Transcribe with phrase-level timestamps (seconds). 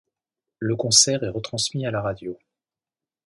[0.57, 2.35] Le concert est retransmis à la radio.